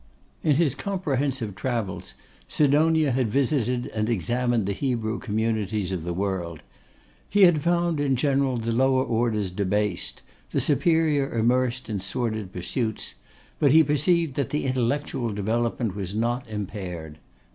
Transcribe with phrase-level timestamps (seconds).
[0.41, 2.15] In his comprehensive travels,
[2.47, 6.63] Sidonia had visited and examined the Hebrew communities of the world.
[7.29, 13.13] He had found, in general, the lower orders debased; the superior immersed in sordid pursuits;
[13.59, 17.19] but he perceived that the intellectual development was not impaired.